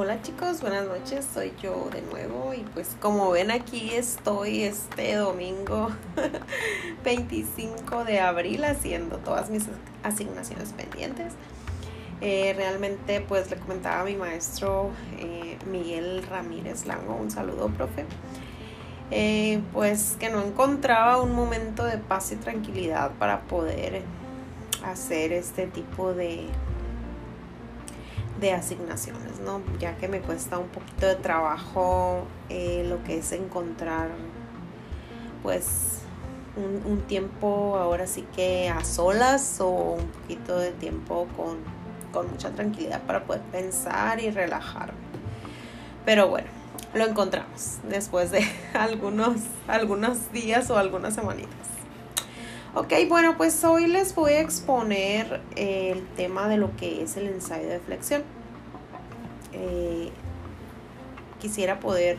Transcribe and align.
Hola 0.00 0.22
chicos, 0.22 0.60
buenas 0.60 0.86
noches, 0.86 1.26
soy 1.34 1.52
yo 1.60 1.90
de 1.92 2.02
nuevo 2.02 2.54
y 2.54 2.60
pues 2.72 2.96
como 3.00 3.32
ven 3.32 3.50
aquí 3.50 3.90
estoy 3.94 4.62
este 4.62 5.16
domingo 5.16 5.88
25 7.04 8.04
de 8.04 8.20
abril 8.20 8.62
haciendo 8.62 9.16
todas 9.18 9.50
mis 9.50 9.64
asignaciones 10.04 10.72
pendientes. 10.72 11.32
Eh, 12.20 12.54
realmente 12.56 13.20
pues 13.22 13.50
le 13.50 13.56
comentaba 13.56 14.02
a 14.02 14.04
mi 14.04 14.14
maestro 14.14 14.90
eh, 15.18 15.58
Miguel 15.68 16.24
Ramírez 16.30 16.86
Lango, 16.86 17.16
un 17.16 17.32
saludo 17.32 17.66
profe, 17.66 18.04
eh, 19.10 19.60
pues 19.72 20.16
que 20.20 20.30
no 20.30 20.44
encontraba 20.44 21.20
un 21.20 21.34
momento 21.34 21.82
de 21.82 21.98
paz 21.98 22.30
y 22.30 22.36
tranquilidad 22.36 23.10
para 23.18 23.40
poder 23.48 24.02
hacer 24.84 25.32
este 25.32 25.66
tipo 25.66 26.14
de 26.14 26.46
de 28.40 28.52
asignaciones, 28.52 29.40
¿no? 29.40 29.62
Ya 29.78 29.96
que 29.96 30.08
me 30.08 30.20
cuesta 30.20 30.58
un 30.58 30.68
poquito 30.68 31.06
de 31.06 31.16
trabajo 31.16 32.24
eh, 32.48 32.84
lo 32.88 33.02
que 33.04 33.18
es 33.18 33.32
encontrar, 33.32 34.10
pues, 35.42 35.98
un, 36.56 37.02
tiempo 37.02 37.76
ahora 37.76 38.06
sí 38.06 38.26
que 38.34 38.68
a 38.68 38.84
solas 38.84 39.60
o 39.60 39.68
un 39.68 40.08
poquito 40.08 40.58
de 40.58 40.72
tiempo 40.72 41.28
con, 41.36 41.58
con 42.12 42.30
mucha 42.30 42.50
tranquilidad 42.50 43.00
para 43.02 43.24
poder 43.24 43.42
pensar 43.42 44.20
y 44.20 44.30
relajarme. 44.30 44.98
Pero 46.04 46.28
bueno, 46.28 46.48
lo 46.94 47.06
encontramos 47.06 47.78
después 47.88 48.30
de 48.30 48.44
algunos, 48.74 49.36
algunos 49.68 50.32
días 50.32 50.70
o 50.70 50.78
algunas 50.78 51.14
semanitas. 51.14 51.77
Ok, 52.74 52.92
bueno, 53.08 53.36
pues 53.38 53.64
hoy 53.64 53.86
les 53.86 54.14
voy 54.14 54.32
a 54.32 54.40
exponer 54.40 55.40
el 55.56 56.06
tema 56.16 56.48
de 56.48 56.58
lo 56.58 56.76
que 56.76 57.02
es 57.02 57.16
el 57.16 57.26
ensayo 57.26 57.66
de 57.66 57.80
flexión. 57.80 58.22
Eh, 59.54 60.10
quisiera 61.40 61.80
poder 61.80 62.18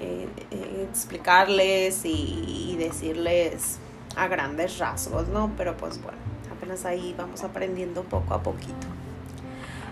eh, 0.00 0.26
eh, 0.50 0.86
explicarles 0.90 2.04
y, 2.04 2.76
decirles 2.76 3.78
a 4.16 4.26
grandes 4.26 4.78
rasgos, 4.78 5.28
¿no? 5.28 5.52
Pero 5.56 5.76
pues 5.76 6.02
bueno, 6.02 6.18
apenas 6.50 6.84
ahí 6.84 7.14
vamos 7.16 7.44
aprendiendo 7.44 8.02
poco 8.02 8.34
a 8.34 8.42
poquito. 8.42 8.88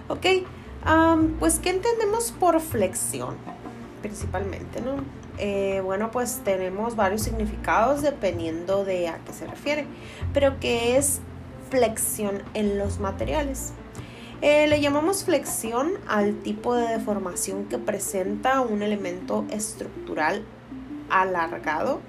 Ok, 0.09 0.27
pues 1.39 1.61
¿qué 1.61 1.71
entendemos 1.71 2.33
por 2.33 2.61
flexión? 2.61 3.37
Principalmente, 4.03 4.81
¿no? 4.81 4.97
Eh, 5.39 5.81
bueno, 5.83 6.11
pues 6.11 6.43
tenemos 6.45 6.97
varios 6.97 7.23
significados 7.23 8.03
dependiendo 8.03 8.85
de 8.85 9.09
a 9.09 9.19
qué 9.25 9.33
se 9.33 9.47
refiere, 9.47 9.87
pero 10.35 10.61
¿qué 10.61 10.97
es 10.97 11.21
flexión 11.71 12.43
en 12.53 12.79
los 12.79 12.99
materiales? 12.99 13.73
Eh, 14.43 14.67
le 14.67 14.81
llamamos 14.81 15.25
flexión 15.25 15.93
al 16.09 16.35
tipo 16.43 16.75
de 16.75 16.89
deformación 16.89 17.67
que 17.67 17.79
presenta 17.79 18.61
un 18.61 18.83
elemento 18.83 19.45
estructural 19.51 20.43
alargado 21.09 22.01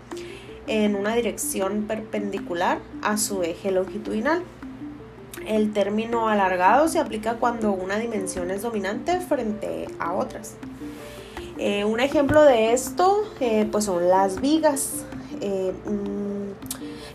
en 0.66 0.96
una 0.96 1.16
dirección 1.16 1.84
perpendicular 1.84 2.80
a 3.04 3.18
su 3.18 3.44
eje 3.44 3.72
longitudinal. 3.72 4.44
El 5.46 5.74
término 5.74 6.28
alargado 6.28 6.88
se 6.88 7.00
aplica 7.00 7.36
cuando 7.36 7.72
una 7.72 7.98
dimensión 7.98 8.50
es 8.50 8.64
dominante 8.64 9.20
frente 9.20 9.88
a 10.00 10.14
otras. 10.14 10.56
Eh, 11.58 11.86
un 11.86 12.00
ejemplo 12.00 12.42
de 12.44 12.74
esto 12.74 13.24
eh, 13.40 13.68
pues 13.72 13.86
son 13.86 14.10
las 14.10 14.42
vigas. 14.42 15.06
Eh, 15.42 15.74
mm, 15.86 16.44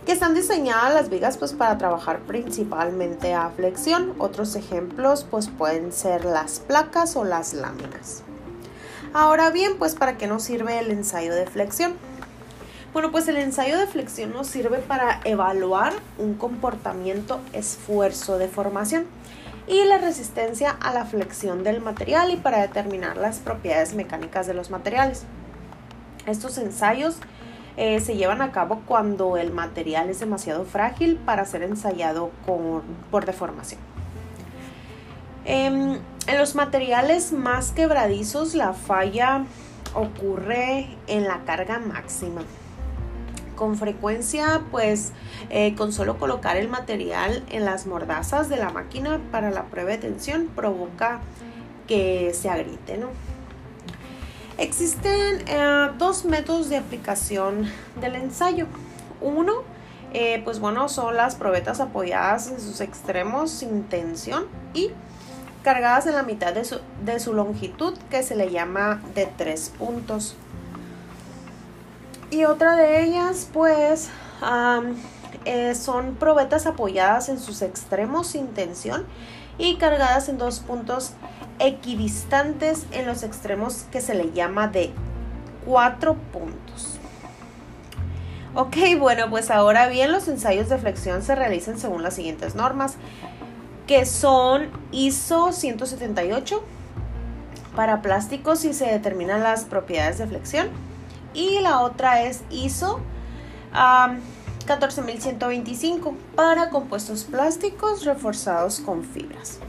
que 0.07 0.13
están 0.13 0.35
diseñadas 0.35 0.95
las 0.95 1.11
vigas 1.11 1.37
pues 1.37 1.53
para 1.53 1.77
trabajar 1.77 2.21
principalmente 2.21 3.35
a 3.35 3.51
flexión. 3.51 4.15
Otros 4.19 4.55
ejemplos 4.57 5.27
pues 5.31 5.49
pueden 5.49 5.93
ser 5.93 6.25
las 6.25 6.61
placas 6.61 7.15
o 7.17 7.25
las 7.25 7.53
láminas. 7.53 8.23
Ahora 9.13 9.51
bien, 9.51 9.77
pues 9.79 9.95
¿para 9.95 10.17
qué 10.17 10.27
nos 10.27 10.45
sirve 10.45 10.79
el 10.79 10.91
ensayo 10.91 11.35
de 11.35 11.47
flexión? 11.47 11.95
Bueno, 12.95 13.11
pues 13.11 13.29
el 13.29 13.37
ensayo 13.37 13.79
de 13.79 13.87
flexión 13.87 14.33
nos 14.33 14.47
sirve 14.47 14.79
para 14.79 15.21
evaluar 15.25 15.93
un 16.17 16.35
comportamiento 16.35 17.41
esfuerzo 17.53 18.39
de 18.39 18.49
formación 18.49 19.05
y 19.69 19.85
la 19.85 19.99
resistencia 19.99 20.71
a 20.71 20.93
la 20.93 21.05
flexión 21.05 21.63
del 21.63 21.81
material 21.81 22.33
y 22.33 22.37
para 22.37 22.61
determinar 22.61 23.17
las 23.17 23.39
propiedades 23.39 23.95
mecánicas 23.95 24.47
de 24.47 24.55
los 24.55 24.71
materiales. 24.71 25.25
Estos 26.27 26.57
ensayos 26.59 27.19
eh, 27.77 28.01
se 28.01 28.17
llevan 28.17 28.43
a 28.43 28.51
cabo 28.51 28.83
cuando 28.87 29.37
el 29.37 29.53
material 29.53 30.11
es 30.11 30.21
demasiado 30.21 30.65
frágil 30.65 31.17
para 31.17 31.45
ser 31.45 31.63
ensayado 31.63 32.31
por 33.11 33.25
deformación. 33.27 33.81
Em, 35.45 35.99
en 36.27 36.39
los 36.39 36.55
materiales 36.55 37.33
más 37.33 37.73
quebradizos 37.73 38.55
la 38.55 38.75
falla 38.75 39.45
ocurre 39.95 40.89
en 41.07 41.25
la 41.25 41.41
carga 41.47 41.79
máxima 41.79 42.43
con 43.59 43.77
frecuencia 43.77 44.63
pues 44.71 45.13
eh, 45.51 45.75
con 45.75 45.93
solo 45.93 46.17
colocar 46.17 46.57
el 46.57 46.69
material 46.69 47.45
en 47.51 47.65
las 47.65 47.87
mordazas 47.87 48.49
de 48.49 48.57
la 48.57 48.71
máquina 48.71 49.21
para 49.33 49.51
la 49.51 49.65
prueba 49.65 49.91
de 49.91 49.99
tensión 49.99 50.47
provoca 50.55 51.21
que 51.89 52.33
se 52.35 52.49
agriete, 52.49 52.99
¿no? 52.99 53.09
Existen 54.59 55.43
eh, 55.49 55.91
dos 55.99 56.25
métodos 56.25 56.69
de 56.69 56.77
aplicación 56.77 57.69
del 58.01 58.15
ensayo. 58.15 58.67
Uno, 59.21 59.63
eh, 60.13 60.41
pues 60.45 60.61
bueno, 60.61 60.89
son 60.89 61.17
las 61.17 61.35
probetas 61.35 61.81
apoyadas 61.81 62.49
en 62.49 62.61
sus 62.61 62.81
extremos 62.81 63.51
sin 63.51 63.85
tensión 63.85 64.47
y 64.73 64.91
cargadas 65.65 66.07
en 66.07 66.15
la 66.15 66.23
mitad 66.23 66.55
de 66.55 67.21
su 67.21 67.35
longitud 67.35 67.99
que 68.11 68.23
se 68.23 68.37
le 68.37 68.51
llama 68.51 69.03
de 69.15 69.27
tres 69.27 69.73
puntos. 69.77 70.37
Y 72.31 72.45
otra 72.45 72.77
de 72.77 73.05
ellas, 73.05 73.49
pues, 73.53 74.11
eh, 75.45 75.75
son 75.75 76.15
probetas 76.17 76.67
apoyadas 76.67 77.31
en 77.31 77.41
sus 77.41 77.63
extremos 77.63 78.27
sin 78.29 78.49
tensión 78.49 79.07
y 79.57 79.77
cargadas 79.77 80.29
en 80.29 80.37
dos 80.37 80.61
puntos 80.61 81.13
equidistantes 81.59 82.87
en 82.93 83.07
los 83.07 83.23
extremos 83.23 83.87
que 83.91 84.01
se 84.01 84.15
le 84.15 84.31
llama 84.33 84.69
de 84.69 84.93
cuatro 85.65 86.17
puntos. 86.33 86.99
Ok, 88.55 88.77
bueno, 88.99 89.31
pues 89.31 89.51
ahora 89.51 89.89
bien, 89.89 90.13
los 90.13 90.29
ensayos 90.29 90.69
de 90.69 90.79
flexión 90.79 91.23
se 91.23 91.35
realizan 91.35 91.79
según 91.79 92.03
las 92.03 92.15
siguientes 92.15 92.55
normas, 92.55 92.97
que 93.87 94.05
son 94.05 94.69
ISO 94.93 95.53
178 95.53 96.63
para 97.75 98.03
plásticos 98.03 98.65
y 98.65 98.75
se 98.75 98.87
determinan 98.87 99.43
las 99.43 99.65
propiedades 99.65 100.19
de 100.19 100.27
flexión 100.27 100.88
y 101.39 101.61
la 101.61 101.81
otra 101.83 102.23
es 102.23 102.43
ISO 102.51 102.99
14125 104.67 106.15
para 106.35 106.69
compuestos 106.69 107.23
plásticos 107.25 108.05
reforzados 108.05 108.81
con 108.81 109.05
fibras. 109.05 109.61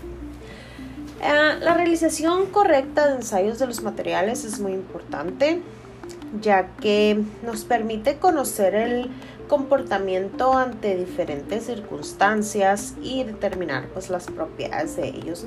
Eh, 1.21 1.59
la 1.61 1.75
realización 1.75 2.47
correcta 2.47 3.07
de 3.07 3.17
ensayos 3.17 3.59
de 3.59 3.67
los 3.67 3.83
materiales 3.83 4.45
es 4.45 4.59
muy 4.59 4.71
importante 4.71 5.61
ya 6.41 6.75
que 6.77 7.21
nos 7.43 7.65
permite 7.65 8.17
conocer 8.17 8.73
el 8.73 9.11
comportamiento 9.47 10.57
ante 10.57 10.95
diferentes 10.95 11.65
circunstancias 11.65 12.95
y 13.01 13.23
determinar 13.23 13.87
pues 13.93 14.09
las 14.09 14.25
propiedades 14.25 14.95
de 14.95 15.09
ellos. 15.09 15.45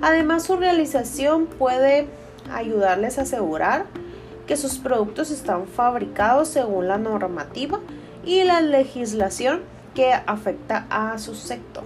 Además 0.00 0.44
su 0.44 0.56
realización 0.56 1.46
puede 1.46 2.06
ayudarles 2.50 3.18
a 3.18 3.22
asegurar 3.22 3.86
que 4.46 4.56
sus 4.56 4.78
productos 4.78 5.30
están 5.30 5.66
fabricados 5.66 6.48
según 6.48 6.88
la 6.88 6.98
normativa 6.98 7.80
y 8.24 8.44
la 8.44 8.60
legislación 8.60 9.62
que 9.94 10.12
afecta 10.12 10.86
a 10.90 11.18
su 11.18 11.34
sector. 11.34 11.84